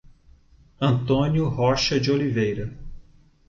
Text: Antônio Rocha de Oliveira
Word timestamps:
Antônio 0.81 1.47
Rocha 1.47 1.99
de 1.99 2.11
Oliveira 2.11 2.73